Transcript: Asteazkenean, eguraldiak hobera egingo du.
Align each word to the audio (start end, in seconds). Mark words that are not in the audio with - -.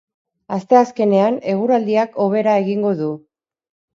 Asteazkenean, 0.55 1.37
eguraldiak 1.51 2.17
hobera 2.25 2.57
egingo 2.65 2.97
du. 3.03 3.13